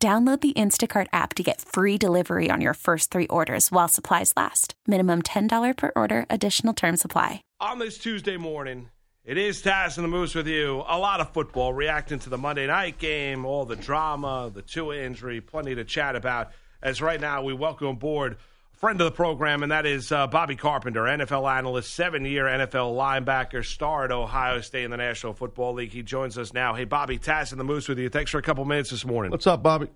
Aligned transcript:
Download 0.00 0.40
the 0.40 0.52
Instacart 0.52 1.08
app 1.12 1.34
to 1.34 1.42
get 1.42 1.60
free 1.60 1.98
delivery 1.98 2.52
on 2.52 2.60
your 2.60 2.74
first 2.74 3.10
three 3.10 3.26
orders 3.26 3.72
while 3.72 3.88
supplies 3.88 4.32
last. 4.36 4.74
Minimum 4.86 5.22
$10 5.22 5.76
per 5.76 5.90
order, 5.96 6.24
additional 6.30 6.72
term 6.72 6.96
supply. 6.96 7.42
On 7.58 7.80
this 7.80 7.98
Tuesday 7.98 8.36
morning, 8.36 8.90
it 9.24 9.36
is 9.38 9.60
Taz 9.60 9.96
and 9.96 10.04
the 10.04 10.08
Moose 10.08 10.36
with 10.36 10.46
you. 10.46 10.84
A 10.86 10.96
lot 10.96 11.20
of 11.20 11.32
football 11.32 11.72
reacting 11.72 12.20
to 12.20 12.30
the 12.30 12.38
Monday 12.38 12.68
night 12.68 12.98
game, 12.98 13.44
all 13.44 13.64
the 13.64 13.74
drama, 13.74 14.52
the 14.54 14.62
Tua 14.62 14.98
injury, 14.98 15.40
plenty 15.40 15.74
to 15.74 15.84
chat 15.84 16.14
about. 16.14 16.52
As 16.80 17.02
right 17.02 17.20
now, 17.20 17.42
we 17.42 17.52
welcome 17.52 17.88
aboard 17.88 18.36
friend 18.78 19.00
of 19.00 19.06
the 19.06 19.10
program, 19.10 19.64
and 19.64 19.72
that 19.72 19.84
is 19.86 20.12
uh, 20.12 20.28
Bobby 20.28 20.54
Carpenter, 20.54 21.02
NFL 21.02 21.50
analyst, 21.50 21.92
seven 21.94 22.24
year 22.24 22.44
NFL 22.44 22.96
linebacker, 22.96 23.64
star 23.64 24.04
at 24.04 24.12
Ohio 24.12 24.60
State 24.60 24.84
in 24.84 24.92
the 24.92 24.96
National 24.96 25.32
Football 25.32 25.74
League. 25.74 25.90
He 25.90 26.04
joins 26.04 26.38
us 26.38 26.52
now. 26.52 26.74
Hey, 26.74 26.84
Bobby, 26.84 27.18
Taz 27.18 27.50
and 27.50 27.58
the 27.58 27.64
Moose 27.64 27.88
with 27.88 27.98
you. 27.98 28.08
Thanks 28.08 28.30
for 28.30 28.38
a 28.38 28.42
couple 28.42 28.64
minutes 28.64 28.90
this 28.90 29.04
morning. 29.04 29.32
What's 29.32 29.48
up, 29.48 29.64
Bobby? 29.64 29.88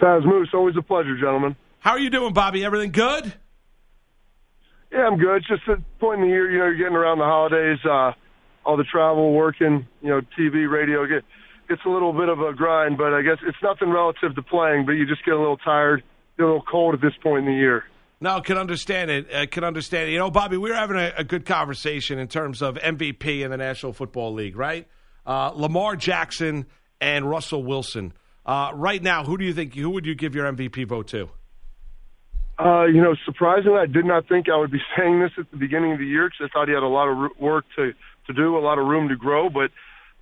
Taz 0.00 0.24
Moose, 0.24 0.48
always 0.54 0.76
a 0.78 0.82
pleasure, 0.82 1.14
gentlemen. 1.16 1.54
How 1.78 1.90
are 1.92 1.98
you 1.98 2.08
doing, 2.08 2.32
Bobby? 2.32 2.64
Everything 2.64 2.90
good? 2.90 3.34
Yeah, 4.90 5.06
I'm 5.06 5.18
good. 5.18 5.36
It's 5.36 5.48
just 5.48 5.68
a 5.68 5.76
point 6.00 6.22
in 6.22 6.28
the 6.28 6.32
year, 6.32 6.50
you 6.50 6.58
know, 6.58 6.64
you're 6.64 6.76
getting 6.76 6.96
around 6.96 7.18
the 7.18 7.24
holidays, 7.24 7.78
uh, 7.84 8.12
all 8.64 8.78
the 8.78 8.84
travel, 8.84 9.32
working, 9.32 9.86
you 10.00 10.08
know, 10.08 10.22
TV, 10.38 10.70
radio, 10.70 11.06
get, 11.06 11.22
it's 11.68 11.82
a 11.84 11.88
little 11.88 12.14
bit 12.14 12.30
of 12.30 12.40
a 12.40 12.54
grind, 12.54 12.96
but 12.96 13.12
I 13.12 13.20
guess 13.20 13.38
it's 13.46 13.58
nothing 13.62 13.90
relative 13.90 14.34
to 14.36 14.42
playing, 14.42 14.86
but 14.86 14.92
you 14.92 15.06
just 15.06 15.24
get 15.24 15.34
a 15.34 15.38
little 15.38 15.58
tired 15.58 16.02
a 16.38 16.42
little 16.42 16.62
cold 16.62 16.94
at 16.94 17.00
this 17.00 17.14
point 17.22 17.46
in 17.46 17.52
the 17.52 17.58
year. 17.58 17.84
No, 18.20 18.40
can 18.40 18.56
understand 18.56 19.10
it. 19.10 19.34
I 19.34 19.46
can 19.46 19.64
understand 19.64 20.08
it. 20.08 20.12
You 20.12 20.18
know, 20.18 20.30
Bobby, 20.30 20.56
we 20.56 20.70
were 20.70 20.76
having 20.76 20.96
a, 20.96 21.12
a 21.18 21.24
good 21.24 21.44
conversation 21.44 22.20
in 22.20 22.28
terms 22.28 22.62
of 22.62 22.76
MVP 22.76 23.42
in 23.42 23.50
the 23.50 23.56
National 23.56 23.92
Football 23.92 24.32
League, 24.34 24.56
right? 24.56 24.86
Uh, 25.26 25.50
Lamar 25.54 25.96
Jackson 25.96 26.66
and 27.00 27.28
Russell 27.28 27.64
Wilson. 27.64 28.12
Uh, 28.46 28.70
right 28.74 29.02
now, 29.02 29.24
who 29.24 29.36
do 29.36 29.44
you 29.44 29.52
think? 29.52 29.74
Who 29.74 29.90
would 29.90 30.06
you 30.06 30.14
give 30.14 30.34
your 30.34 30.50
MVP 30.52 30.86
vote 30.86 31.08
to? 31.08 31.30
Uh, 32.58 32.84
you 32.84 33.02
know, 33.02 33.16
surprisingly, 33.24 33.78
I 33.78 33.86
did 33.86 34.04
not 34.04 34.28
think 34.28 34.48
I 34.48 34.56
would 34.56 34.70
be 34.70 34.82
saying 34.96 35.20
this 35.20 35.32
at 35.36 35.50
the 35.50 35.56
beginning 35.56 35.92
of 35.92 35.98
the 35.98 36.06
year 36.06 36.28
because 36.28 36.48
I 36.48 36.52
thought 36.52 36.68
he 36.68 36.74
had 36.74 36.82
a 36.82 36.86
lot 36.86 37.08
of 37.08 37.30
work 37.40 37.64
to 37.76 37.92
to 38.28 38.32
do, 38.32 38.56
a 38.56 38.60
lot 38.60 38.78
of 38.78 38.86
room 38.86 39.08
to 39.08 39.16
grow. 39.16 39.50
But 39.50 39.70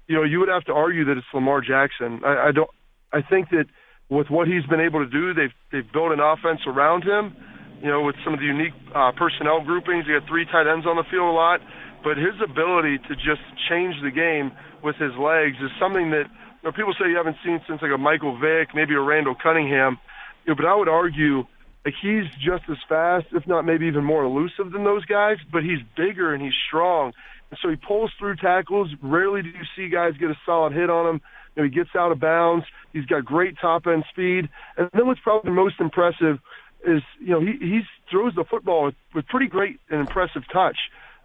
you 0.06 0.16
know, 0.16 0.22
you 0.22 0.40
would 0.40 0.48
have 0.48 0.64
to 0.64 0.72
argue 0.72 1.04
that 1.04 1.18
it's 1.18 1.26
Lamar 1.34 1.60
Jackson. 1.60 2.22
I, 2.24 2.48
I 2.48 2.52
don't. 2.52 2.70
I 3.12 3.20
think 3.22 3.50
that 3.50 3.66
with 4.10 4.28
what 4.28 4.48
he's 4.48 4.66
been 4.66 4.80
able 4.80 5.00
to 5.00 5.10
do. 5.10 5.32
They've 5.32 5.54
they've 5.72 5.90
built 5.92 6.12
an 6.12 6.20
offense 6.20 6.60
around 6.66 7.04
him. 7.04 7.34
You 7.80 7.88
know, 7.88 8.02
with 8.02 8.16
some 8.24 8.34
of 8.34 8.40
the 8.40 8.46
unique 8.46 8.74
uh, 8.94 9.12
personnel 9.16 9.64
groupings, 9.64 10.04
he 10.04 10.12
had 10.12 10.26
three 10.28 10.44
tight 10.44 10.68
ends 10.68 10.84
on 10.84 10.96
the 10.96 11.06
field 11.08 11.32
a 11.32 11.32
lot. 11.32 11.60
But 12.04 12.18
his 12.18 12.36
ability 12.42 12.98
to 13.08 13.14
just 13.16 13.40
change 13.70 13.94
the 14.02 14.10
game 14.10 14.52
with 14.82 14.96
his 14.96 15.12
legs 15.16 15.56
is 15.62 15.70
something 15.80 16.10
that 16.10 16.28
you 16.28 16.64
know, 16.68 16.72
people 16.72 16.92
say 16.98 17.08
you 17.08 17.16
haven't 17.16 17.36
seen 17.44 17.60
since 17.66 17.80
like 17.80 17.92
a 17.94 17.98
Michael 17.98 18.36
Vick, 18.36 18.74
maybe 18.74 18.94
a 18.94 19.00
Randall 19.00 19.34
Cunningham. 19.40 19.96
You 20.44 20.52
know, 20.52 20.56
but 20.56 20.66
I 20.66 20.74
would 20.74 20.88
argue 20.88 21.44
like 21.84 21.94
he's 22.02 22.28
just 22.36 22.68
as 22.68 22.76
fast, 22.88 23.26
if 23.32 23.46
not 23.46 23.64
maybe 23.64 23.86
even 23.86 24.04
more 24.04 24.24
elusive 24.24 24.72
than 24.72 24.84
those 24.84 25.04
guys. 25.06 25.38
But 25.52 25.62
he's 25.62 25.80
bigger 25.96 26.34
and 26.34 26.42
he's 26.42 26.56
strong, 26.68 27.12
so 27.62 27.68
he 27.68 27.76
pulls 27.76 28.12
through 28.18 28.36
tackles. 28.36 28.90
Rarely 29.02 29.42
do 29.42 29.48
you 29.48 29.64
see 29.76 29.88
guys 29.88 30.12
get 30.18 30.30
a 30.30 30.38
solid 30.46 30.72
hit 30.72 30.90
on 30.90 31.06
him. 31.06 31.20
You 31.56 31.62
know, 31.62 31.68
he 31.68 31.74
gets 31.74 31.90
out 31.96 32.12
of 32.12 32.20
bounds. 32.20 32.64
He's 32.92 33.06
got 33.06 33.24
great 33.24 33.56
top 33.60 33.86
end 33.86 34.04
speed. 34.10 34.48
And 34.76 34.88
then 34.94 35.06
what's 35.06 35.20
probably 35.20 35.50
most 35.50 35.80
impressive 35.80 36.38
is, 36.86 37.02
you 37.18 37.30
know, 37.30 37.40
he, 37.40 37.52
he 37.60 37.80
throws 38.10 38.34
the 38.34 38.44
football 38.48 38.86
with, 38.86 38.94
with 39.14 39.26
pretty 39.26 39.46
great 39.46 39.80
and 39.90 40.00
impressive 40.00 40.42
touch. 40.52 40.76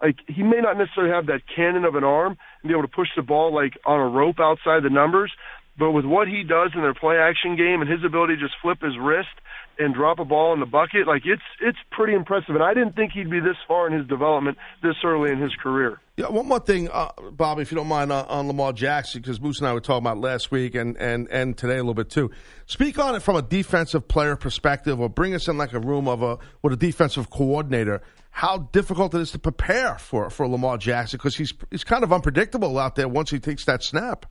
Like 0.02 0.18
he 0.28 0.44
may 0.44 0.60
not 0.62 0.78
necessarily 0.78 1.14
have 1.14 1.28
that 1.28 1.42
cannon 1.56 1.86
of 1.86 1.96
an 1.96 2.04
arm 2.04 2.38
and 2.62 2.68
be 2.68 2.74
able 2.74 2.88
to 2.88 2.94
push 2.94 3.08
the 3.16 3.22
ball 3.22 3.54
like 3.54 3.74
on 3.86 4.00
a 4.00 4.08
rope 4.08 4.40
outside 4.40 4.84
the 4.84 4.90
numbers, 4.90 5.32
but 5.78 5.92
with 5.92 6.06
what 6.06 6.28
he 6.28 6.44
does 6.44 6.72
in 6.74 6.82
their 6.82 6.94
play 6.94 7.18
action 7.18 7.56
game 7.56 7.82
and 7.82 7.90
his 7.90 8.04
ability 8.06 8.36
to 8.36 8.42
just 8.42 8.56
flip 8.62 8.82
his 8.82 8.98
wrist 9.00 9.30
and 9.78 9.94
drop 9.94 10.20
a 10.20 10.26
ball 10.26 10.54
in 10.54 10.60
the 10.60 10.66
bucket, 10.66 11.06
like 11.08 11.24
it's 11.26 11.42
it's 11.62 11.78
pretty 11.92 12.14
impressive. 12.14 12.56
And 12.56 12.64
I 12.64 12.74
didn't 12.74 12.96
think 12.96 13.12
he'd 13.12 13.30
be 13.30 13.40
this 13.40 13.58
far 13.68 13.88
in 13.88 13.94
his 13.94 14.08
development 14.08 14.58
this 14.82 14.96
early 15.04 15.32
in 15.32 15.40
his 15.40 15.52
career. 15.62 16.00
Yeah, 16.18 16.30
one 16.30 16.48
more 16.48 16.62
thing, 16.62 16.90
uh, 16.90 17.12
Bobby, 17.32 17.62
if 17.62 17.72
you 17.72 17.76
don't 17.76 17.88
mind, 17.88 18.10
uh, 18.10 18.26
on 18.30 18.48
Lamar 18.48 18.72
Jackson, 18.72 19.22
because 19.22 19.42
Moose 19.42 19.60
and 19.60 19.68
I 19.68 19.74
were 19.74 19.82
talking 19.82 20.08
about 20.08 20.20
last 20.20 20.50
week 20.50 20.74
and, 20.74 20.96
and, 20.96 21.28
and 21.30 21.58
today 21.58 21.74
a 21.74 21.80
little 21.80 21.94
bit 21.94 22.10
too. 22.10 22.32
Speak 22.68 22.98
on 22.98 23.16
it 23.16 23.22
from 23.22 23.36
a 23.36 23.42
defensive 23.42 24.08
player 24.08 24.38
perspective, 24.38 25.02
or 25.02 25.10
bring 25.10 25.36
us 25.36 25.50
in 25.50 25.58
like 25.58 25.74
a 25.74 25.80
room 25.80 26.08
of 26.08 26.24
a 26.24 26.38
with 26.62 26.72
a 26.72 26.78
defensive 26.78 27.30
coordinator. 27.30 28.02
How 28.30 28.70
difficult 28.72 29.14
it 29.14 29.22
is 29.22 29.32
to 29.32 29.40
prepare 29.40 29.98
for 29.98 30.30
for 30.30 30.48
Lamar 30.48 30.78
Jackson 30.78 31.18
because 31.18 31.36
he's 31.36 31.54
he's 31.70 31.84
kind 31.84 32.04
of 32.04 32.14
unpredictable 32.14 32.78
out 32.80 32.96
there 32.96 33.10
once 33.10 33.30
he 33.30 33.40
takes 33.40 33.66
that 33.66 33.84
snap. 33.84 34.26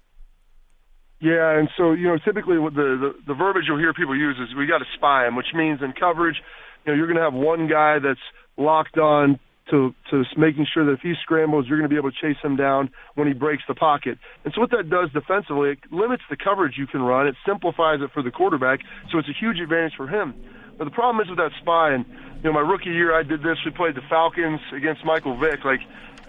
Yeah, 1.21 1.59
and 1.59 1.69
so 1.77 1.93
you 1.93 2.09
know, 2.09 2.19
typically 2.25 2.59
what 2.59 2.75
the, 2.75 2.99
the 3.01 3.33
the 3.33 3.35
verbiage 3.35 3.65
you'll 3.67 3.79
hear 3.79 3.95
people 3.95 4.17
use 4.17 4.37
is 4.37 4.55
we 4.57 4.67
got 4.67 4.79
to 4.79 4.91
spy 4.95 5.27
him, 5.27 5.37
which 5.37 5.55
means 5.55 5.81
in 5.83 5.93
coverage, 5.93 6.37
you 6.85 6.93
know, 6.93 6.97
you're 6.97 7.07
going 7.07 7.17
to 7.17 7.23
have 7.23 7.35
one 7.35 7.69
guy 7.69 7.99
that's 7.99 8.21
locked 8.57 8.99
on 8.99 9.39
to 9.71 9.95
to 10.11 10.25
making 10.37 10.67
sure 10.73 10.85
that 10.85 10.93
if 10.93 11.01
he 11.01 11.15
scrambles, 11.23 11.67
you're 11.69 11.79
going 11.79 11.89
to 11.89 11.93
be 11.93 11.99
able 11.99 12.11
to 12.11 12.17
chase 12.21 12.37
him 12.43 12.57
down 12.57 12.91
when 13.15 13.27
he 13.27 13.33
breaks 13.33 13.63
the 13.67 13.75
pocket. 13.75 14.19
And 14.45 14.53
so 14.55 14.61
what 14.61 14.71
that 14.71 14.91
does 14.91 15.11
defensively, 15.13 15.71
it 15.71 15.79
limits 15.91 16.23
the 16.29 16.37
coverage 16.37 16.75
you 16.77 16.87
can 16.87 17.01
run. 17.01 17.27
It 17.27 17.37
simplifies 17.47 18.01
it 18.03 18.11
for 18.13 18.23
the 18.23 18.31
quarterback, 18.31 18.81
so 19.11 19.19
it's 19.19 19.29
a 19.29 19.39
huge 19.39 19.59
advantage 19.59 19.95
for 19.97 20.09
him. 20.09 20.35
But 20.79 20.85
the 20.85 20.91
problem 20.91 21.23
is 21.23 21.29
with 21.29 21.39
that 21.39 21.53
spy, 21.61 21.93
and 21.93 22.05
you 22.43 22.51
know, 22.51 22.53
my 22.53 22.61
rookie 22.61 22.91
year 22.91 23.15
I 23.15 23.23
did 23.23 23.41
this. 23.41 23.59
We 23.65 23.71
played 23.71 23.95
the 23.95 24.03
Falcons 24.09 24.61
against 24.75 25.05
Michael 25.05 25.37
Vick. 25.39 25.65
Like, 25.65 25.81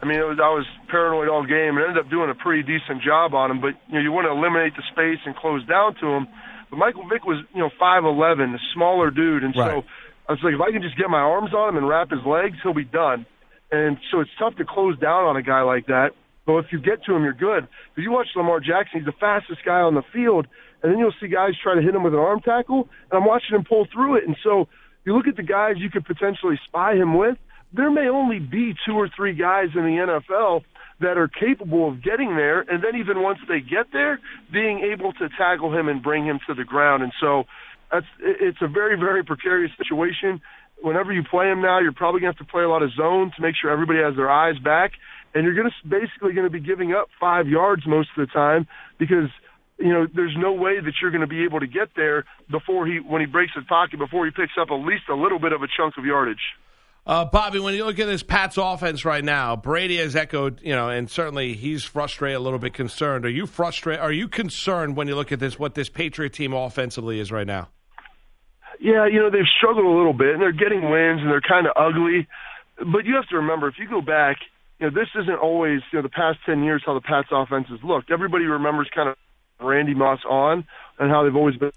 I 0.02 0.06
mean, 0.06 0.20
it 0.20 0.28
was 0.28 0.40
I 0.40 0.50
was 0.50 0.66
paranoid 0.88 1.28
all 1.28 1.46
game 1.46 1.78
and 1.78 1.86
ended 1.86 1.98
up 1.98 2.10
doing 2.10 2.30
a 2.30 2.36
pretty 2.36 2.64
decent 2.64 3.02
job 3.02 3.34
on 3.34 3.52
him. 3.52 3.60
But 3.62 3.76
you 3.88 3.96
know, 3.96 4.02
you 4.02 4.12
want 4.12 4.26
to 4.26 4.32
eliminate 4.32 4.76
the 4.76 4.84
space 4.92 5.20
and 5.26 5.36
close 5.36 5.66
down 5.66 5.96
to 6.02 6.08
him. 6.08 6.28
But 6.70 6.78
Michael 6.78 7.08
Vick 7.08 7.26
was 7.26 7.44
you 7.54 7.62
know 7.62 7.70
five 7.80 8.06
eleven, 8.06 8.54
a 8.54 8.60
smaller 8.74 9.12
dude, 9.12 9.44
and 9.44 9.56
right. 9.56 9.84
so 9.84 9.84
I 10.30 10.34
was 10.34 10.42
like, 10.44 10.54
if 10.54 10.62
I 10.62 10.72
can 10.72 10.82
just 10.82 10.98
get 10.98 11.10
my 11.10 11.20
arms 11.22 11.54
on 11.54 11.70
him 11.70 11.78
and 11.78 11.88
wrap 11.88 12.12
his 12.12 12.24
legs, 12.26 12.58
he'll 12.64 12.74
be 12.74 12.86
done. 12.86 13.26
And 13.72 13.98
so 14.12 14.22
it's 14.22 14.32
tough 14.40 14.56
to 14.58 14.66
close 14.66 14.98
down 15.00 15.26
on 15.26 15.38
a 15.38 15.42
guy 15.42 15.62
like 15.62 15.88
that. 15.88 16.12
But 16.46 16.58
if 16.58 16.66
you 16.72 16.80
get 16.80 17.04
to 17.06 17.16
him, 17.16 17.24
you're 17.24 17.34
good. 17.34 17.68
If 17.96 18.04
you 18.04 18.12
watch 18.12 18.28
Lamar 18.36 18.60
Jackson, 18.60 19.00
he's 19.00 19.06
the 19.06 19.20
fastest 19.20 19.62
guy 19.66 19.82
on 19.82 19.96
the 19.96 20.04
field, 20.14 20.48
and 20.84 20.92
then 20.92 21.00
you'll 21.00 21.14
see 21.20 21.28
guys 21.28 21.54
try 21.62 21.76
to 21.76 21.82
hit 21.82 21.96
him 21.96 22.04
with 22.04 22.14
an 22.14 22.20
arm 22.20 22.42
tackle, 22.42 22.88
and 23.10 23.18
I'm 23.18 23.26
watching 23.26 23.56
him 23.56 23.64
pull 23.68 23.88
through 23.92 24.18
it. 24.18 24.28
And 24.28 24.38
so 24.44 24.68
you 25.06 25.16
look 25.16 25.28
at 25.28 25.36
the 25.36 25.44
guys 25.44 25.76
you 25.78 25.90
could 25.90 26.06
potentially 26.06 26.60
spy 26.68 26.94
him 26.94 27.18
with. 27.18 27.38
There 27.74 27.92
may 27.92 28.08
only 28.08 28.40
be 28.40 28.74
two 28.86 28.94
or 28.94 29.10
three 29.16 29.34
guys 29.34 29.70
in 29.76 29.82
the 29.82 30.22
NFL 30.32 30.62
that 31.02 31.18
are 31.18 31.28
capable 31.28 31.90
of 31.90 32.04
getting 32.04 32.36
there, 32.36 32.62
and 32.62 32.84
then 32.84 32.96
even 32.96 33.22
once 33.22 33.40
they 33.48 33.60
get 33.60 33.88
there, 33.92 34.20
being 34.52 34.80
able 34.80 35.12
to 35.14 35.28
tackle 35.38 35.78
him 35.78 35.90
and 35.90 36.02
bring 36.02 36.26
him 36.26 36.40
to 36.48 36.54
the 36.54 36.64
ground. 36.64 37.04
And 37.04 37.12
so 37.20 37.44
that's 37.92 38.06
it's 38.20 38.60
a 38.62 38.68
very 38.68 38.98
very 38.98 39.24
precarious 39.24 39.72
situation. 39.78 40.42
Whenever 40.82 41.12
you 41.12 41.24
play 41.24 41.48
him 41.48 41.62
now, 41.62 41.80
you're 41.80 41.94
probably 41.94 42.22
going 42.22 42.34
to 42.34 42.38
have 42.38 42.48
to 42.48 42.52
play 42.52 42.64
a 42.64 42.70
lot 42.70 42.84
of 42.84 42.92
zone 42.94 43.32
to 43.36 43.42
make 43.42 43.56
sure 43.60 43.72
everybody 43.72 44.00
has 44.00 44.16
their 44.16 44.30
eyes 44.30 44.58
back, 44.60 44.92
and 45.36 45.44
you're 45.44 45.54
going 45.54 45.70
to 45.70 45.88
basically 45.88 46.34
going 46.34 46.48
to 46.48 46.50
be 46.50 46.62
giving 46.62 46.94
up 46.94 47.10
five 47.20 47.48
yards 47.48 47.84
most 47.86 48.10
of 48.18 48.26
the 48.26 48.34
time 48.34 48.66
because 48.98 49.30
you 49.78 49.94
know 49.94 50.08
there's 50.16 50.36
no 50.38 50.54
way 50.54 50.80
that 50.80 50.94
you're 51.02 51.12
going 51.12 51.22
to 51.22 51.28
be 51.28 51.44
able 51.44 51.60
to 51.60 51.68
get 51.68 51.90
there 51.96 52.24
before 52.50 52.88
he 52.88 53.00
when 53.00 53.22
he 53.22 53.28
breaks 53.28 53.52
his 53.54 53.66
pocket 53.66 54.00
before 54.00 54.26
he 54.26 54.32
picks 54.32 54.54
up 54.60 54.70
at 54.72 54.76
least 54.76 55.04
a 55.10 55.16
little 55.16 55.38
bit 55.38 55.52
of 55.52 55.62
a 55.62 55.68
chunk 55.78 55.96
of 55.98 56.06
yardage. 56.06 56.56
Uh, 57.08 57.24
Bobby, 57.24 57.60
when 57.60 57.76
you 57.76 57.86
look 57.86 58.00
at 58.00 58.08
this 58.08 58.24
Pats 58.24 58.58
offense 58.58 59.06
right 59.06 59.24
now, 59.24 59.56
Brady 59.56 59.98
has 59.98 60.16
echoed, 60.16 60.60
you 60.64 60.74
know, 60.74 60.90
and 60.90 61.08
certainly 61.08 61.54
he's 61.54 61.84
frustrated, 61.84 62.38
a 62.38 62.40
little 62.40 62.58
bit 62.58 62.74
concerned. 62.74 63.26
Are 63.26 63.30
you 63.30 63.46
frustrated? 63.46 64.02
Are 64.02 64.12
you 64.12 64.28
concerned 64.28 64.96
when 64.96 65.08
you 65.08 65.16
look 65.16 65.32
at 65.32 65.40
this, 65.40 65.60
what 65.60 65.76
this 65.76 65.88
Patriot 65.88 66.34
team 66.34 66.52
offensively 66.52 67.20
is 67.20 67.32
right 67.32 67.46
now? 67.46 67.70
Yeah, 68.80 69.06
you 69.06 69.20
know, 69.20 69.30
they've 69.30 69.46
struggled 69.56 69.86
a 69.86 69.96
little 69.96 70.14
bit, 70.14 70.34
and 70.34 70.42
they're 70.42 70.52
getting 70.52 70.90
wins, 70.90 71.22
and 71.22 71.30
they're 71.30 71.42
kind 71.48 71.68
of 71.68 71.74
ugly. 71.76 72.28
But 72.78 73.06
you 73.06 73.14
have 73.14 73.28
to 73.28 73.36
remember, 73.36 73.68
if 73.68 73.76
you 73.78 73.88
go 73.88 74.02
back, 74.02 74.38
you 74.80 74.90
know, 74.90 74.94
this 74.94 75.10
isn't 75.16 75.40
always, 75.40 75.82
you 75.92 76.00
know, 76.00 76.04
the 76.04 76.10
past 76.10 76.40
10 76.46 76.64
years 76.64 76.84
how 76.86 76.94
the 76.94 77.02
Pats 77.02 77.30
offenses 77.32 77.80
looked. 77.84 78.12
Everybody 78.12 78.46
remembers 78.46 78.90
kind 78.94 79.10
of 79.10 79.16
Randy 79.60 79.94
Moss 79.94 80.20
on 80.28 80.66
and 81.00 81.10
how 81.10 81.24
they've 81.24 81.36
always 81.36 81.56
been. 81.56 81.72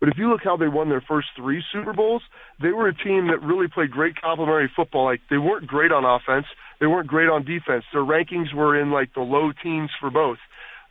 But 0.00 0.08
if 0.08 0.16
you 0.16 0.30
look 0.30 0.40
how 0.42 0.56
they 0.56 0.66
won 0.66 0.88
their 0.88 1.02
first 1.02 1.28
three 1.36 1.62
Super 1.72 1.92
Bowls, 1.92 2.22
they 2.60 2.70
were 2.70 2.88
a 2.88 2.94
team 2.94 3.28
that 3.28 3.42
really 3.42 3.68
played 3.68 3.90
great 3.90 4.18
complementary 4.18 4.70
football. 4.74 5.04
Like 5.04 5.20
they 5.28 5.36
weren't 5.36 5.66
great 5.66 5.92
on 5.92 6.06
offense, 6.06 6.46
they 6.80 6.86
weren't 6.86 7.06
great 7.06 7.28
on 7.28 7.44
defense. 7.44 7.84
Their 7.92 8.02
rankings 8.02 8.54
were 8.54 8.80
in 8.80 8.90
like 8.90 9.12
the 9.12 9.20
low 9.20 9.52
teens 9.62 9.90
for 10.00 10.10
both. 10.10 10.38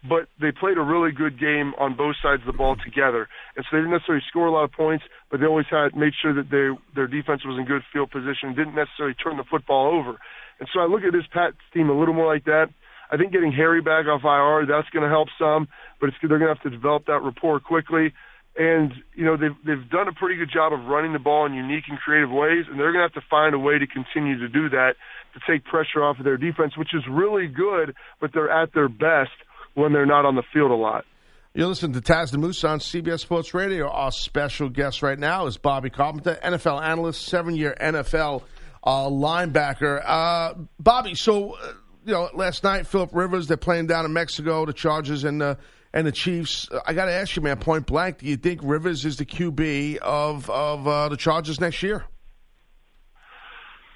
But 0.07 0.27
they 0.39 0.51
played 0.51 0.77
a 0.77 0.81
really 0.81 1.11
good 1.11 1.39
game 1.39 1.73
on 1.77 1.95
both 1.95 2.15
sides 2.23 2.41
of 2.41 2.47
the 2.47 2.57
ball 2.57 2.77
together. 2.77 3.27
And 3.55 3.65
so 3.65 3.75
they 3.75 3.83
didn't 3.83 3.91
necessarily 3.91 4.23
score 4.29 4.47
a 4.47 4.51
lot 4.51 4.63
of 4.63 4.71
points, 4.71 5.03
but 5.29 5.39
they 5.39 5.45
always 5.45 5.67
had 5.69 5.95
made 5.95 6.13
sure 6.21 6.33
that 6.33 6.49
they, 6.49 6.71
their 6.95 7.07
defense 7.07 7.43
was 7.43 7.59
in 7.59 7.65
good 7.65 7.83
field 7.91 8.11
position, 8.11 8.55
didn't 8.55 8.75
necessarily 8.75 9.15
turn 9.15 9.35
the 9.35 9.43
football 9.43 9.91
over. 9.91 10.17
And 10.59 10.69
so 10.73 10.79
I 10.79 10.85
look 10.85 11.03
at 11.03 11.11
this 11.11 11.27
Pats 11.33 11.57
team 11.73 11.89
a 11.89 11.97
little 11.97 12.13
more 12.13 12.27
like 12.27 12.45
that. 12.45 12.69
I 13.11 13.17
think 13.17 13.33
getting 13.33 13.51
Harry 13.51 13.81
back 13.81 14.05
off 14.05 14.23
IR, 14.23 14.67
that's 14.67 14.89
going 14.89 15.03
to 15.03 15.09
help 15.09 15.29
some, 15.39 15.67
but 15.99 16.09
it's, 16.09 16.17
they're 16.21 16.37
going 16.37 16.47
to 16.47 16.55
have 16.55 16.63
to 16.63 16.69
develop 16.69 17.07
that 17.07 17.19
rapport 17.19 17.59
quickly. 17.59 18.13
And, 18.55 18.93
you 19.15 19.25
know, 19.25 19.35
they've, 19.35 19.55
they've 19.65 19.89
done 19.89 20.07
a 20.07 20.13
pretty 20.13 20.35
good 20.35 20.51
job 20.53 20.73
of 20.73 20.85
running 20.85 21.13
the 21.13 21.19
ball 21.19 21.45
in 21.45 21.53
unique 21.53 21.85
and 21.87 21.97
creative 21.97 22.29
ways, 22.29 22.65
and 22.69 22.79
they're 22.79 22.91
going 22.91 23.07
to 23.07 23.09
have 23.11 23.21
to 23.21 23.27
find 23.29 23.55
a 23.55 23.59
way 23.59 23.79
to 23.79 23.87
continue 23.87 24.37
to 24.39 24.47
do 24.47 24.69
that 24.69 24.95
to 25.33 25.39
take 25.47 25.63
pressure 25.65 26.03
off 26.03 26.19
of 26.19 26.25
their 26.25 26.37
defense, 26.37 26.77
which 26.77 26.93
is 26.93 27.03
really 27.09 27.47
good, 27.47 27.95
but 28.19 28.31
they're 28.33 28.51
at 28.51 28.73
their 28.73 28.89
best 28.89 29.31
when 29.79 29.93
they're 29.93 30.05
not 30.05 30.25
on 30.25 30.35
the 30.35 30.43
field 30.53 30.71
a 30.71 30.75
lot. 30.75 31.05
You 31.53 31.65
listen 31.67 31.93
to 31.93 32.01
Taz 32.01 32.31
the 32.31 32.37
Moose 32.37 32.63
on 32.63 32.79
CBS 32.79 33.21
Sports 33.21 33.53
Radio. 33.55 33.89
Our 33.89 34.11
special 34.11 34.69
guest 34.69 35.01
right 35.01 35.17
now 35.17 35.47
is 35.47 35.57
Bobby 35.57 35.89
Carpenter, 35.89 36.37
NFL 36.43 36.81
analyst, 36.83 37.25
seven 37.25 37.55
year 37.55 37.75
NFL 37.81 38.43
uh, 38.83 39.07
linebacker. 39.07 40.01
Uh, 40.05 40.53
Bobby, 40.79 41.15
so, 41.15 41.53
uh, 41.53 41.73
you 42.05 42.13
know, 42.13 42.29
last 42.35 42.63
night, 42.63 42.85
Philip 42.85 43.09
Rivers, 43.13 43.47
they're 43.47 43.57
playing 43.57 43.87
down 43.87 44.05
in 44.05 44.13
Mexico, 44.13 44.65
the 44.65 44.73
Chargers 44.73 45.23
and 45.23 45.41
the, 45.41 45.57
and 45.91 46.05
the 46.05 46.11
Chiefs. 46.11 46.69
I 46.85 46.93
got 46.93 47.05
to 47.05 47.13
ask 47.13 47.35
you, 47.35 47.41
man, 47.41 47.57
point 47.57 47.87
blank, 47.87 48.19
do 48.19 48.27
you 48.27 48.37
think 48.37 48.61
Rivers 48.63 49.03
is 49.03 49.17
the 49.17 49.25
QB 49.25 49.97
of, 49.97 50.49
of 50.51 50.87
uh, 50.87 51.09
the 51.09 51.17
Chargers 51.17 51.59
next 51.59 51.81
year? 51.81 52.05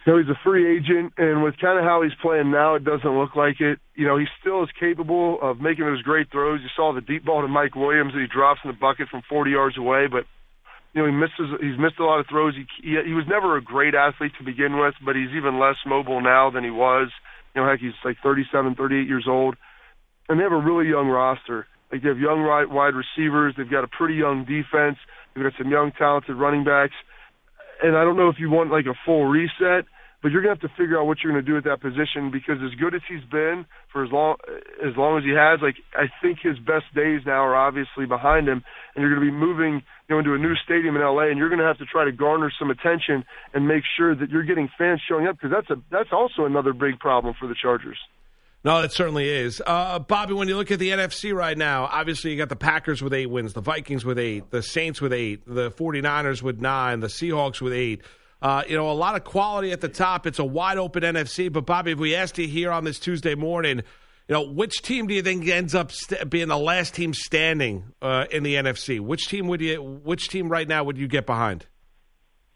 You 0.05 0.11
know, 0.11 0.19
he's 0.19 0.29
a 0.29 0.39
free 0.43 0.77
agent, 0.77 1.13
and 1.17 1.43
with 1.43 1.55
kind 1.61 1.79
of 1.79 1.85
how 1.85 2.01
he's 2.03 2.15
playing 2.21 2.51
now, 2.51 2.75
it 2.75 2.83
doesn't 2.83 3.17
look 3.17 3.35
like 3.35 3.61
it. 3.61 3.79
You 3.95 4.05
know, 4.05 4.17
he 4.17 4.25
still 4.41 4.63
is 4.63 4.69
capable 4.77 5.39
of 5.41 5.61
making 5.61 5.85
those 5.85 6.01
great 6.01 6.29
throws. 6.29 6.59
You 6.61 6.67
saw 6.75 6.93
the 6.93 7.01
deep 7.01 7.23
ball 7.23 7.41
to 7.41 7.47
Mike 7.47 7.75
Williams 7.75 8.11
that 8.13 8.19
he 8.19 8.27
drops 8.27 8.59
in 8.63 8.69
the 8.69 8.77
bucket 8.77 9.07
from 9.07 9.21
40 9.29 9.51
yards 9.51 9.77
away, 9.77 10.07
but 10.11 10.25
you 10.93 11.01
know, 11.01 11.07
he 11.07 11.15
misses. 11.15 11.55
He's 11.61 11.79
missed 11.79 11.99
a 11.99 12.05
lot 12.05 12.19
of 12.19 12.27
throws. 12.27 12.53
He, 12.53 12.67
he 12.83 12.99
he 13.07 13.13
was 13.13 13.25
never 13.27 13.57
a 13.57 13.63
great 13.63 13.95
athlete 13.95 14.33
to 14.37 14.45
begin 14.45 14.77
with, 14.77 14.93
but 15.03 15.15
he's 15.15 15.31
even 15.35 15.59
less 15.59 15.79
mobile 15.87 16.21
now 16.21 16.51
than 16.51 16.63
he 16.63 16.69
was. 16.69 17.09
You 17.55 17.61
know, 17.61 17.69
heck, 17.69 17.79
he's 17.79 17.97
like 18.03 18.17
37, 18.21 18.75
38 18.75 19.07
years 19.07 19.25
old, 19.27 19.55
and 20.27 20.37
they 20.37 20.43
have 20.43 20.51
a 20.51 20.57
really 20.57 20.89
young 20.89 21.07
roster. 21.07 21.65
Like 21.91 22.03
they 22.03 22.09
have 22.09 22.19
young 22.19 22.43
wide 22.43 22.93
receivers. 22.93 23.55
They've 23.57 23.69
got 23.69 23.83
a 23.83 23.87
pretty 23.87 24.15
young 24.15 24.43
defense. 24.43 24.97
They've 25.33 25.43
got 25.43 25.53
some 25.57 25.71
young, 25.71 25.93
talented 25.97 26.35
running 26.35 26.63
backs 26.63 26.93
and 27.83 27.97
I 27.97 28.03
don't 28.03 28.17
know 28.17 28.29
if 28.29 28.39
you 28.39 28.49
want 28.49 28.71
like 28.71 28.85
a 28.85 28.97
full 29.05 29.25
reset, 29.25 29.85
but 30.23 30.31
you're 30.31 30.41
gonna 30.41 30.55
have 30.55 30.61
to 30.61 30.75
figure 30.77 30.97
out 30.97 31.05
what 31.05 31.17
you're 31.21 31.33
gonna 31.33 31.43
do 31.43 31.57
at 31.57 31.65
that 31.65 31.81
position 31.81 32.31
because 32.31 32.55
as 32.63 32.73
good 32.79 32.95
as 32.95 33.01
he's 33.07 33.23
been 33.29 33.65
for 33.91 34.05
as 34.05 34.11
long 34.11 34.37
as 34.81 34.95
long 34.95 35.17
as 35.17 35.23
he 35.25 35.31
has, 35.35 35.59
like 35.61 35.75
I 35.93 36.07
think 36.21 36.39
his 36.41 36.57
best 36.57 36.87
days 36.95 37.21
now 37.25 37.43
are 37.43 37.55
obviously 37.55 38.05
behind 38.07 38.47
him, 38.47 38.63
and 38.95 39.03
you're 39.03 39.13
gonna 39.13 39.29
be 39.29 39.35
moving 39.35 39.83
you 40.07 40.15
know 40.15 40.19
into 40.19 40.33
a 40.33 40.39
new 40.39 40.55
stadium 40.63 40.95
in 40.95 41.01
LA, 41.03 41.27
and 41.27 41.37
you're 41.37 41.49
gonna 41.49 41.67
have 41.67 41.77
to 41.79 41.85
try 41.85 42.05
to 42.05 42.13
garner 42.13 42.51
some 42.57 42.71
attention 42.71 43.25
and 43.53 43.67
make 43.67 43.83
sure 43.97 44.15
that 44.15 44.29
you're 44.29 44.43
getting 44.47 44.69
fans 44.77 45.01
showing 45.07 45.27
up 45.27 45.35
because 45.35 45.51
that's 45.51 45.69
a 45.69 45.83
that's 45.91 46.13
also 46.13 46.45
another 46.45 46.71
big 46.71 46.99
problem 46.99 47.35
for 47.37 47.47
the 47.47 47.55
Chargers. 47.61 47.99
No, 48.63 48.79
it 48.79 48.93
certainly 48.93 49.27
is. 49.27 49.61
Uh, 49.67 49.99
Bobby, 49.99 50.33
when 50.33 50.47
you 50.47 50.55
look 50.55 50.71
at 50.71 50.79
the 50.79 50.91
NFC 50.91 51.35
right 51.35 51.57
now, 51.57 51.83
obviously 51.91 52.31
you 52.31 52.37
got 52.37 52.47
the 52.47 52.55
Packers 52.55 53.01
with 53.01 53.13
eight 53.13 53.25
wins, 53.25 53.51
the 53.51 53.59
Vikings 53.59 54.05
with 54.05 54.17
eight, 54.17 54.51
the 54.51 54.63
Saints 54.63 55.01
with 55.01 55.11
eight, 55.11 55.41
the 55.45 55.69
49ers 55.71 56.41
with 56.41 56.61
nine, 56.61 57.01
the 57.01 57.07
Seahawks 57.07 57.59
with 57.59 57.73
eight. 57.73 58.03
Uh, 58.43 58.61
you 58.67 58.75
know, 58.75 58.91
a 58.91 58.93
lot 58.93 59.15
of 59.15 59.23
quality 59.23 59.71
at 59.71 59.79
the 59.79 59.87
top. 59.87 60.27
It's 60.27 60.37
a 60.37 60.43
wide 60.43 60.77
open 60.77 61.01
NFC. 61.01 61.51
But, 61.51 61.65
Bobby, 61.65 61.91
if 61.91 61.97
we 61.97 62.13
asked 62.13 62.37
you 62.37 62.45
here 62.45 62.73
on 62.73 62.83
this 62.83 62.99
Tuesday 62.99 63.35
morning, 63.35 63.77
you 64.27 64.33
know, 64.33 64.41
which 64.41 64.81
team 64.81 65.07
do 65.07 65.13
you 65.13 65.21
think 65.21 65.47
ends 65.47 65.73
up 65.73 65.93
st- 65.93 66.29
being 66.29 66.49
the 66.49 66.57
last 66.57 66.93
team 66.93 67.13
standing 67.13 67.85
uh, 68.01 68.25
in 68.29 68.43
the 68.43 68.55
NFC? 68.55 68.99
Which 68.99 69.29
team 69.29 69.47
would 69.47 69.61
you? 69.61 69.81
Which 69.81 70.27
team 70.27 70.49
right 70.49 70.67
now 70.67 70.83
would 70.83 70.97
you 70.97 71.07
get 71.07 71.25
behind? 71.25 71.67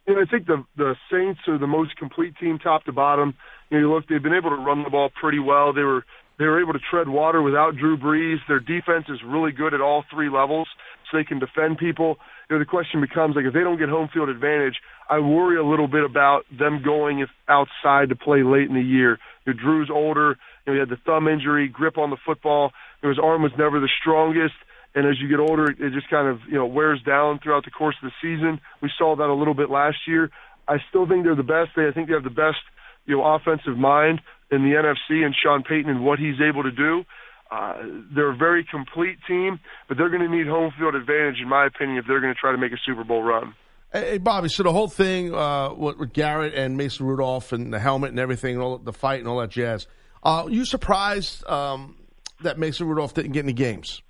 You 0.05 0.15
know, 0.15 0.21
I 0.21 0.25
think 0.25 0.45
the 0.47 0.65
the 0.75 0.95
Saints 1.09 1.39
are 1.47 1.57
the 1.57 1.67
most 1.67 1.95
complete 1.95 2.35
team, 2.37 2.59
top 2.59 2.83
to 2.85 2.91
bottom. 2.91 3.35
You 3.69 3.79
know, 3.79 3.93
look, 3.93 4.07
they've 4.07 4.21
been 4.21 4.33
able 4.33 4.49
to 4.49 4.57
run 4.57 4.83
the 4.83 4.89
ball 4.89 5.09
pretty 5.09 5.39
well. 5.39 5.71
They 5.71 5.83
were 5.83 6.05
they 6.37 6.45
were 6.45 6.61
able 6.61 6.73
to 6.73 6.79
tread 6.79 7.07
water 7.07 7.41
without 7.41 7.75
Drew 7.75 7.97
Brees. 7.97 8.37
Their 8.47 8.59
defense 8.59 9.05
is 9.09 9.19
really 9.25 9.51
good 9.51 9.73
at 9.73 9.81
all 9.81 10.03
three 10.11 10.29
levels, 10.29 10.67
so 11.09 11.17
they 11.17 11.23
can 11.23 11.39
defend 11.39 11.77
people. 11.77 12.17
You 12.49 12.55
know, 12.55 12.59
the 12.59 12.65
question 12.65 13.01
becomes 13.01 13.35
like 13.35 13.45
if 13.45 13.53
they 13.53 13.61
don't 13.61 13.77
get 13.77 13.89
home 13.89 14.09
field 14.13 14.29
advantage, 14.29 14.75
I 15.09 15.19
worry 15.19 15.57
a 15.57 15.63
little 15.63 15.87
bit 15.87 16.03
about 16.03 16.45
them 16.51 16.81
going 16.83 17.25
outside 17.47 18.09
to 18.09 18.15
play 18.15 18.43
late 18.43 18.67
in 18.69 18.75
the 18.75 18.81
year. 18.81 19.19
You 19.45 19.53
know, 19.53 19.59
Drew's 19.59 19.89
older. 19.93 20.37
You 20.65 20.67
know, 20.67 20.73
he 20.73 20.79
had 20.79 20.89
the 20.89 21.01
thumb 21.05 21.27
injury, 21.27 21.67
grip 21.67 21.97
on 21.97 22.09
the 22.09 22.17
football. 22.25 22.71
You 23.01 23.09
know, 23.09 23.15
his 23.15 23.19
arm 23.23 23.41
was 23.41 23.51
never 23.57 23.79
the 23.79 23.89
strongest. 24.01 24.55
And 24.95 25.05
as 25.05 25.19
you 25.19 25.27
get 25.27 25.39
older, 25.39 25.69
it 25.69 25.93
just 25.93 26.09
kind 26.09 26.27
of 26.27 26.39
you 26.47 26.55
know 26.55 26.65
wears 26.65 27.01
down 27.03 27.39
throughout 27.39 27.65
the 27.65 27.71
course 27.71 27.95
of 28.01 28.09
the 28.09 28.15
season. 28.21 28.59
We 28.81 28.89
saw 28.97 29.15
that 29.15 29.27
a 29.27 29.33
little 29.33 29.53
bit 29.53 29.69
last 29.69 29.97
year. 30.07 30.31
I 30.67 30.77
still 30.89 31.07
think 31.07 31.23
they're 31.23 31.35
the 31.35 31.43
best. 31.43 31.71
They, 31.75 31.87
I 31.87 31.91
think 31.91 32.07
they 32.07 32.13
have 32.13 32.23
the 32.23 32.29
best 32.29 32.57
you 33.05 33.17
know, 33.17 33.23
offensive 33.23 33.77
mind 33.77 34.21
in 34.51 34.63
the 34.63 34.75
NFC 34.75 35.25
and 35.25 35.35
Sean 35.35 35.63
Payton 35.63 35.89
and 35.89 36.05
what 36.05 36.19
he's 36.19 36.39
able 36.41 36.63
to 36.63 36.71
do. 36.71 37.03
Uh, 37.49 37.75
they're 38.13 38.31
a 38.31 38.35
very 38.35 38.65
complete 38.69 39.17
team, 39.27 39.59
but 39.87 39.97
they're 39.97 40.09
going 40.09 40.21
to 40.21 40.29
need 40.29 40.47
home 40.47 40.71
field 40.77 40.95
advantage, 40.95 41.37
in 41.41 41.47
my 41.47 41.65
opinion, 41.65 41.97
if 41.97 42.05
they're 42.07 42.19
going 42.19 42.33
to 42.33 42.39
try 42.39 42.51
to 42.51 42.57
make 42.57 42.71
a 42.71 42.77
Super 42.85 43.03
Bowl 43.03 43.23
run. 43.23 43.53
Hey, 43.91 44.17
Bobby, 44.17 44.49
so 44.49 44.63
the 44.63 44.71
whole 44.71 44.89
thing 44.89 45.33
uh, 45.33 45.73
with 45.73 46.11
Garrett 46.11 46.53
and 46.53 46.75
Mason 46.75 47.05
Rudolph 47.05 47.53
and 47.53 47.73
the 47.73 47.79
helmet 47.79 48.09
and 48.09 48.19
everything, 48.19 48.55
and 48.55 48.61
all 48.61 48.77
the 48.77 48.91
fight 48.91 49.19
and 49.19 49.27
all 49.27 49.39
that 49.39 49.49
jazz, 49.49 49.87
uh, 50.23 50.45
you 50.49 50.65
surprised 50.65 51.47
um, 51.47 51.95
that 52.41 52.59
Mason 52.59 52.87
Rudolph 52.87 53.13
didn't 53.13 53.31
get 53.31 53.45
any 53.45 53.53
games? 53.53 54.01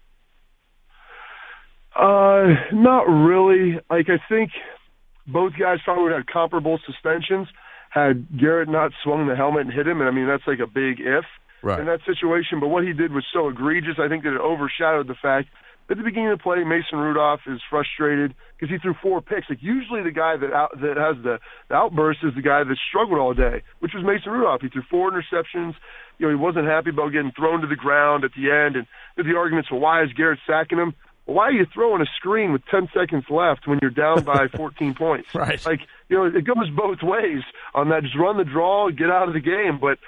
Uh, 1.95 2.55
not 2.73 3.03
really. 3.03 3.79
Like, 3.89 4.07
I 4.09 4.17
think 4.27 4.51
both 5.27 5.53
guys 5.59 5.77
probably 5.83 6.13
had 6.13 6.25
comparable 6.25 6.79
suspensions 6.85 7.47
had 7.89 8.37
Garrett 8.37 8.69
not 8.69 8.91
swung 9.03 9.27
the 9.27 9.35
helmet 9.35 9.61
and 9.61 9.73
hit 9.73 9.87
him, 9.87 9.99
and 9.99 10.09
I 10.09 10.11
mean 10.11 10.27
that's 10.27 10.45
like 10.45 10.59
a 10.59 10.67
big 10.67 10.99
if 10.99 11.25
right. 11.61 11.79
in 11.79 11.85
that 11.87 11.99
situation. 12.05 12.59
But 12.59 12.67
what 12.67 12.83
he 12.83 12.93
did 12.93 13.13
was 13.13 13.25
so 13.33 13.49
egregious, 13.49 13.95
I 13.99 14.07
think 14.07 14.23
that 14.23 14.33
it 14.33 14.41
overshadowed 14.41 15.07
the 15.07 15.15
fact 15.15 15.49
at 15.89 15.95
the 15.95 16.03
beginning 16.03 16.31
of 16.31 16.39
the 16.39 16.43
play, 16.43 16.63
Mason 16.65 16.99
Rudolph 16.99 17.41
is 17.47 17.61
frustrated 17.69 18.35
because 18.59 18.69
he 18.73 18.77
threw 18.77 18.93
four 19.01 19.21
picks. 19.21 19.49
Like 19.49 19.59
usually 19.61 20.03
the 20.03 20.11
guy 20.11 20.35
that 20.35 20.51
out, 20.51 20.71
that 20.81 20.97
has 20.97 21.15
the, 21.23 21.39
the 21.69 21.75
outburst 21.75 22.19
is 22.23 22.35
the 22.35 22.41
guy 22.41 22.63
that 22.63 22.77
struggled 22.89 23.19
all 23.19 23.33
day, 23.33 23.63
which 23.79 23.93
was 23.93 24.03
Mason 24.03 24.33
Rudolph. 24.33 24.61
He 24.61 24.67
threw 24.67 24.83
four 24.89 25.09
interceptions. 25.09 25.75
You 26.19 26.27
know, 26.27 26.29
he 26.29 26.35
wasn't 26.35 26.67
happy 26.67 26.89
about 26.89 27.13
getting 27.13 27.31
thrown 27.31 27.61
to 27.61 27.67
the 27.67 27.75
ground 27.75 28.25
at 28.25 28.31
the 28.35 28.51
end, 28.51 28.75
and 28.75 28.85
the 29.15 29.37
arguments, 29.37 29.71
well, 29.71 29.79
why 29.79 30.03
is 30.03 30.11
Garrett 30.13 30.39
sacking 30.45 30.77
him? 30.77 30.93
why 31.27 31.47
are 31.47 31.51
you 31.51 31.65
throwing 31.73 32.01
a 32.01 32.05
screen 32.15 32.53
with 32.53 32.61
10 32.71 32.87
seconds 32.93 33.25
left 33.29 33.67
when 33.67 33.79
you're 33.81 33.91
down 33.91 34.23
by 34.23 34.47
14 34.55 34.93
points? 34.93 35.35
Right. 35.35 35.63
Like, 35.65 35.81
you 36.07 36.15
know, 36.15 36.23
it 36.23 36.45
goes 36.45 36.69
both 36.69 37.03
ways 37.03 37.43
on 37.75 37.89
that. 37.89 38.03
Just 38.03 38.17
run 38.17 38.37
the 38.37 38.45
draw, 38.45 38.89
get 38.89 39.09
out 39.09 39.27
of 39.27 39.33
the 39.33 39.41
game. 39.41 39.77
But, 39.77 39.99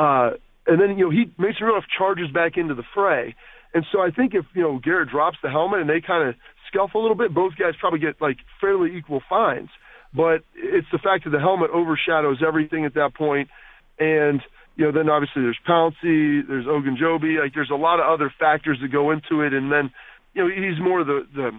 uh, 0.00 0.36
and 0.68 0.80
then, 0.80 0.98
you 0.98 1.06
know, 1.06 1.10
he, 1.10 1.32
Mason 1.38 1.66
Rudolph 1.66 1.84
charges 1.96 2.30
back 2.30 2.56
into 2.56 2.74
the 2.74 2.84
fray. 2.94 3.34
And 3.74 3.84
so 3.90 4.00
I 4.00 4.10
think 4.10 4.34
if, 4.34 4.44
you 4.54 4.62
know, 4.62 4.78
Garrett 4.78 5.10
drops 5.10 5.38
the 5.42 5.50
helmet 5.50 5.80
and 5.80 5.90
they 5.90 6.00
kind 6.00 6.28
of 6.28 6.34
scuffle 6.68 7.00
a 7.00 7.02
little 7.02 7.16
bit, 7.16 7.34
both 7.34 7.52
guys 7.58 7.74
probably 7.80 7.98
get 7.98 8.20
like 8.20 8.36
fairly 8.60 8.96
equal 8.96 9.22
fines. 9.28 9.70
But 10.14 10.42
it's 10.54 10.86
the 10.92 10.98
fact 10.98 11.24
that 11.24 11.30
the 11.30 11.40
helmet 11.40 11.70
overshadows 11.70 12.42
everything 12.46 12.84
at 12.84 12.94
that. 12.94 13.12
And, 13.98 14.40
you 14.76 14.84
know, 14.84 14.92
then 14.92 15.08
obviously 15.10 15.42
there's 15.42 15.58
Pouncey, 15.66 16.46
there's 16.46 16.66
Ogunjobi, 16.66 17.40
like 17.40 17.52
there's 17.54 17.70
a 17.70 17.76
lot 17.76 18.00
of 18.00 18.06
other 18.06 18.32
factors 18.38 18.78
that 18.80 18.92
go 18.92 19.10
into 19.10 19.42
it. 19.42 19.52
And 19.52 19.72
then, 19.72 19.90
you 20.34 20.44
know, 20.44 20.48
he's 20.48 20.80
more 20.80 21.04
the 21.04 21.26
the 21.34 21.50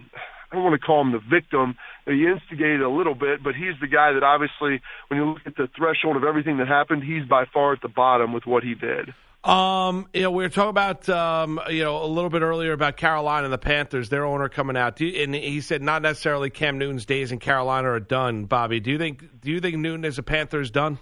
I 0.50 0.56
don't 0.56 0.64
want 0.64 0.80
to 0.80 0.84
call 0.84 1.00
him 1.00 1.12
the 1.12 1.20
victim. 1.20 1.76
He 2.06 2.26
instigated 2.26 2.82
a 2.82 2.90
little 2.90 3.14
bit, 3.14 3.42
but 3.42 3.54
he's 3.54 3.78
the 3.80 3.86
guy 3.86 4.12
that 4.12 4.22
obviously, 4.22 4.82
when 5.08 5.20
you 5.20 5.26
look 5.26 5.42
at 5.46 5.56
the 5.56 5.68
threshold 5.76 6.16
of 6.16 6.24
everything 6.24 6.58
that 6.58 6.66
happened, 6.66 7.04
he's 7.04 7.24
by 7.24 7.44
far 7.52 7.72
at 7.72 7.82
the 7.82 7.88
bottom 7.88 8.32
with 8.32 8.46
what 8.46 8.64
he 8.64 8.74
did. 8.74 9.14
Um, 9.44 10.06
you 10.12 10.22
know, 10.22 10.30
we 10.32 10.44
were 10.44 10.50
talking 10.50 10.70
about, 10.70 11.08
um, 11.08 11.60
you 11.70 11.82
know, 11.82 12.02
a 12.02 12.06
little 12.06 12.28
bit 12.28 12.42
earlier 12.42 12.72
about 12.72 12.98
Carolina 12.98 13.44
and 13.44 13.52
the 13.52 13.58
Panthers, 13.58 14.10
their 14.10 14.26
owner 14.26 14.50
coming 14.50 14.76
out, 14.76 15.00
you, 15.00 15.22
and 15.22 15.34
he 15.34 15.62
said 15.62 15.80
not 15.82 16.02
necessarily 16.02 16.50
Cam 16.50 16.76
Newton's 16.76 17.06
days 17.06 17.32
in 17.32 17.38
Carolina 17.38 17.88
are 17.88 18.00
done. 18.00 18.44
Bobby, 18.44 18.80
do 18.80 18.90
you 18.90 18.98
think 18.98 19.40
do 19.40 19.50
you 19.50 19.60
think 19.60 19.78
Newton 19.78 20.04
as 20.04 20.18
a 20.18 20.22
Panther 20.22 20.60
is 20.60 20.70
done? 20.70 20.98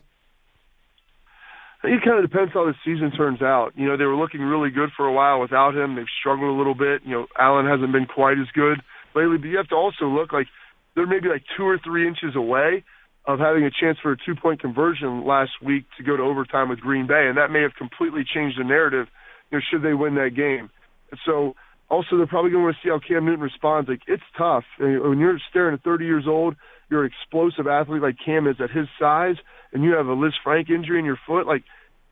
It 1.83 2.03
kind 2.05 2.23
of 2.23 2.31
depends 2.31 2.53
how 2.53 2.65
the 2.65 2.75
season 2.85 3.13
turns 3.13 3.41
out. 3.41 3.73
You 3.77 3.87
know, 3.87 3.97
they 3.97 4.05
were 4.05 4.17
looking 4.17 4.41
really 4.41 4.71
good 4.71 4.91
for 4.97 5.07
a 5.07 5.13
while 5.13 5.41
without 5.41 5.77
him. 5.77 5.95
They've 5.95 6.07
struggled 6.21 6.51
a 6.51 6.59
little 6.59 6.75
bit. 6.75 7.03
You 7.05 7.13
know, 7.13 7.27
Allen 7.39 7.67
hasn't 7.67 7.93
been 7.93 8.07
quite 8.07 8.39
as 8.39 8.49
good 8.53 8.83
lately, 9.19 9.39
but 9.39 9.49
you 9.49 9.57
have 9.57 9.69
to 9.69 9.75
also 9.75 10.07
look 10.07 10.33
like 10.33 10.47
they're 10.95 11.07
maybe 11.07 11.29
like 11.29 11.43
two 11.57 11.65
or 11.65 11.79
three 11.79 12.07
inches 12.07 12.35
away 12.35 12.85
of 13.27 13.39
having 13.39 13.65
a 13.65 13.71
chance 13.71 13.99
for 14.03 14.13
a 14.13 14.17
two 14.17 14.35
point 14.35 14.61
conversion 14.61 15.27
last 15.27 15.53
week 15.63 15.85
to 15.99 16.03
go 16.03 16.17
to 16.17 16.23
overtime 16.23 16.69
with 16.69 16.81
Green 16.81 17.07
Bay, 17.07 17.27
and 17.29 17.37
that 17.37 17.51
may 17.51 17.63
have 17.63 17.75
completely 17.77 18.25
changed 18.25 18.59
the 18.59 18.65
narrative. 18.65 19.07
You 19.51 19.59
know, 19.59 19.63
should 19.71 19.83
they 19.83 19.95
win 19.95 20.15
that 20.15 20.35
game? 20.35 20.71
And 21.11 21.21
so, 21.27 21.55
also 21.91 22.17
they're 22.17 22.27
probably 22.27 22.51
going 22.51 22.63
to 22.63 22.67
want 22.67 22.77
to 22.77 22.87
see 22.87 22.91
how 22.91 23.01
Cam 23.01 23.25
Newton 23.25 23.41
responds. 23.41 23.89
Like 23.89 24.03
it's 24.07 24.23
tough 24.37 24.65
when 24.79 25.19
you're 25.19 25.39
staring 25.51 25.75
at 25.75 25.83
30 25.83 26.05
years 26.05 26.25
old. 26.27 26.57
You're 26.91 27.05
an 27.05 27.11
explosive 27.13 27.67
athlete 27.67 28.03
like 28.03 28.17
Cam 28.25 28.47
is 28.47 28.57
at 28.61 28.71
his 28.71 28.89
size, 28.99 29.37
and 29.73 29.85
you 29.85 29.93
have 29.93 30.07
a 30.07 30.17
Lisfranc 30.17 30.71
injury 30.71 30.99
in 30.99 31.05
your 31.05 31.19
foot. 31.27 31.47
Like 31.47 31.65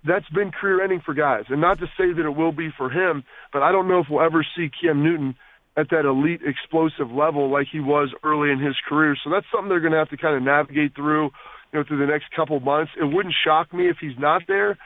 that's 0.06 0.28
been 0.28 0.50
career 0.50 0.82
ending 0.82 1.02
for 1.04 1.14
guys. 1.14 1.44
And 1.48 1.60
not 1.60 1.78
to 1.78 1.86
say 1.98 2.12
that 2.12 2.24
it 2.24 2.36
will 2.36 2.52
be 2.52 2.70
for 2.76 2.90
him, 2.90 3.24
but 3.52 3.62
I 3.62 3.72
don't 3.72 3.88
know 3.88 4.00
if 4.00 4.06
we'll 4.10 4.24
ever 4.24 4.46
see 4.56 4.70
Cam 4.80 5.02
Newton 5.02 5.34
at 5.76 5.90
that 5.90 6.04
elite 6.04 6.40
explosive 6.44 7.10
level 7.10 7.50
like 7.50 7.66
he 7.70 7.80
was 7.80 8.14
early 8.24 8.50
in 8.50 8.58
his 8.58 8.74
career. 8.88 9.16
So 9.22 9.30
that's 9.30 9.46
something 9.52 9.68
they're 9.68 9.80
going 9.80 9.92
to 9.92 9.98
have 9.98 10.10
to 10.10 10.16
kind 10.16 10.36
of 10.36 10.42
navigate 10.42 10.94
through, 10.94 11.24
you 11.72 11.78
know, 11.78 11.84
through 11.86 11.98
the 11.98 12.10
next 12.10 12.26
couple 12.34 12.58
months. 12.60 12.92
It 12.98 13.04
wouldn't 13.04 13.34
shock 13.44 13.72
me 13.74 13.88
if 13.88 13.96
he's 14.00 14.18
not 14.18 14.42
there. 14.48 14.78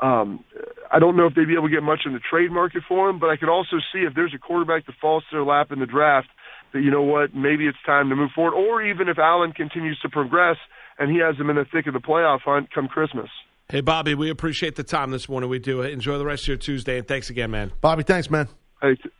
Um, 0.00 0.44
I 0.92 1.00
don't 1.00 1.16
know 1.16 1.26
if 1.26 1.34
they'd 1.34 1.44
be 1.44 1.54
able 1.54 1.68
to 1.68 1.74
get 1.74 1.82
much 1.82 2.00
in 2.06 2.12
the 2.12 2.20
trade 2.20 2.50
market 2.50 2.82
for 2.88 3.10
him, 3.10 3.18
but 3.18 3.28
I 3.28 3.36
could 3.36 3.48
also 3.50 3.76
see 3.92 4.00
if 4.00 4.14
there's 4.14 4.32
a 4.34 4.38
quarterback 4.38 4.86
that 4.86 4.94
falls 5.00 5.24
to 5.30 5.36
their 5.36 5.44
lap 5.44 5.72
in 5.72 5.80
the 5.80 5.86
draft 5.86 6.28
that, 6.72 6.80
you 6.80 6.90
know 6.90 7.02
what, 7.02 7.34
maybe 7.34 7.66
it's 7.66 7.78
time 7.84 8.08
to 8.08 8.16
move 8.16 8.30
forward. 8.34 8.54
Or 8.54 8.82
even 8.82 9.08
if 9.08 9.18
Allen 9.18 9.52
continues 9.52 9.98
to 10.00 10.08
progress 10.08 10.56
and 10.98 11.10
he 11.10 11.18
has 11.18 11.36
them 11.36 11.50
in 11.50 11.56
the 11.56 11.64
thick 11.70 11.86
of 11.86 11.94
the 11.94 12.00
playoff 12.00 12.40
hunt 12.44 12.72
come 12.72 12.88
Christmas. 12.88 13.28
Hey, 13.68 13.80
Bobby, 13.82 14.14
we 14.14 14.30
appreciate 14.30 14.76
the 14.76 14.84
time 14.84 15.10
this 15.10 15.28
morning. 15.28 15.50
We 15.50 15.58
do. 15.58 15.82
Enjoy 15.82 16.16
the 16.16 16.24
rest 16.24 16.44
of 16.44 16.48
your 16.48 16.56
Tuesday, 16.56 16.98
and 16.98 17.06
thanks 17.06 17.28
again, 17.28 17.50
man. 17.50 17.70
Bobby, 17.82 18.02
thanks, 18.02 18.30
man. 18.30 18.48
Hey, 18.80 18.94
t- 18.94 19.10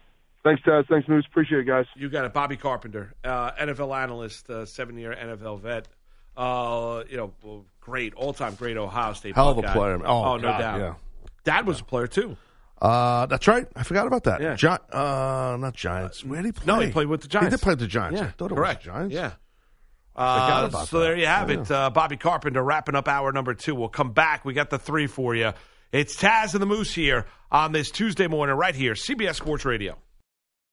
thanks, 0.44 0.62
Taz. 0.62 0.86
Thanks, 0.88 1.08
Moose. 1.08 1.24
Appreciate 1.28 1.60
it, 1.60 1.64
guys. 1.66 1.86
You 1.96 2.08
got 2.08 2.24
it. 2.24 2.32
Bobby 2.32 2.56
Carpenter, 2.56 3.14
uh, 3.24 3.52
NFL 3.52 3.96
analyst, 3.96 4.48
uh, 4.50 4.64
seven 4.66 4.96
year 4.98 5.14
NFL 5.14 5.60
vet. 5.60 5.88
Uh, 6.36 7.02
you 7.10 7.16
know, 7.16 7.64
great, 7.80 8.14
all 8.14 8.32
time 8.32 8.54
great 8.54 8.76
Ohio 8.76 9.12
State. 9.12 9.34
Hell 9.34 9.48
of 9.50 9.58
a 9.58 9.62
Buckeye. 9.62 9.74
player. 9.74 9.94
Oh, 10.06 10.36
no 10.36 10.42
God, 10.42 10.58
doubt. 10.58 10.78
yeah. 10.80 10.94
Dad 11.44 11.66
was 11.66 11.80
a 11.80 11.84
player, 11.84 12.06
too. 12.06 12.36
Uh, 12.80 13.26
that's 13.26 13.48
right. 13.48 13.66
I 13.74 13.82
forgot 13.82 14.06
about 14.06 14.22
that. 14.24 14.40
Yeah. 14.40 14.54
Gi- 14.54 14.68
uh, 14.92 15.56
not 15.58 15.74
Giants. 15.74 16.24
Where 16.24 16.40
did 16.40 16.46
he 16.46 16.52
play? 16.52 16.66
No, 16.66 16.78
he 16.80 16.92
played 16.92 17.08
with 17.08 17.22
the 17.22 17.28
Giants. 17.28 17.46
He 17.46 17.50
did 17.56 17.62
play 17.62 17.72
with 17.72 17.80
the 17.80 17.86
Giants. 17.88 18.20
Yeah, 18.20 18.26
I 18.28 18.30
thought 18.30 18.52
it 18.52 18.54
correct. 18.54 18.80
was 18.80 18.84
the 18.86 18.90
Giants. 18.92 19.14
Yeah. 19.14 19.32
Uh, 20.14 20.68
so 20.84 20.98
that. 21.00 21.04
there 21.04 21.16
you 21.16 21.26
have 21.26 21.50
Yeah. 21.50 21.60
it. 21.60 21.70
Uh, 21.70 21.90
Bobby 21.90 22.16
Carpenter 22.16 22.62
wrapping 22.62 22.94
up 22.94 23.08
hour 23.08 23.32
number 23.32 23.54
two. 23.54 23.74
We'll 23.74 23.88
come 23.88 24.12
back. 24.12 24.44
We 24.44 24.52
got 24.54 24.70
the 24.70 24.78
three 24.78 25.06
for 25.08 25.34
you. 25.34 25.52
It's 25.90 26.16
Taz 26.16 26.52
and 26.54 26.62
the 26.62 26.66
Moose 26.66 26.92
here 26.94 27.26
on 27.50 27.72
this 27.72 27.90
Tuesday 27.90 28.26
morning, 28.28 28.54
right 28.56 28.74
here, 28.74 28.92
CBS 28.94 29.36
Sports 29.36 29.64
Radio. 29.64 29.96